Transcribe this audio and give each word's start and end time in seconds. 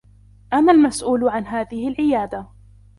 أنا 0.53 0.71
المسؤول 0.71 1.29
عن 1.29 1.45
هذه 1.45 1.87
العيادة. 1.87 2.47